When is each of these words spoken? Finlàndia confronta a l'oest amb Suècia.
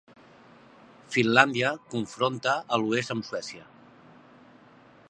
Finlàndia 1.15 1.75
confronta 1.93 2.57
a 2.59 2.81
l'oest 2.85 3.17
amb 3.19 3.31
Suècia. 3.31 3.71